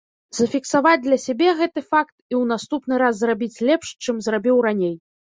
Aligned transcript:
Зафіксаваць 0.35 0.99
для 1.07 1.17
сябе 1.25 1.49
гэты 1.59 1.83
факт 1.91 2.15
і 2.31 2.33
ў 2.37 2.39
наступны 2.51 2.93
раз 3.03 3.13
зрабіць 3.19 3.61
лепш, 3.69 3.87
чым 4.07 4.15
зрабіў 4.29 4.57
раней. 4.67 4.95